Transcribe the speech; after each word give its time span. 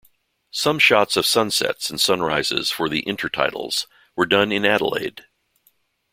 Some 0.49 0.79
shots 0.79 1.15
of 1.15 1.27
sunsets 1.27 1.91
and 1.91 2.01
sunrises 2.01 2.71
for 2.71 2.89
the 2.89 3.07
inter 3.07 3.29
titles 3.29 3.85
were 4.15 4.25
done 4.25 4.51
in 4.51 4.65
Adelaide. 4.65 5.27